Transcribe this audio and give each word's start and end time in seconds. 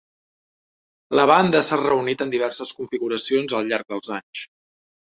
La 1.19 1.25
banda 1.33 1.61
s'ha 1.69 1.79
reunit 1.83 2.25
en 2.27 2.33
diverses 2.37 2.75
configuracions 2.81 3.57
al 3.61 3.71
llarg 3.75 3.97
dels 3.97 4.15
anys. 4.21 4.47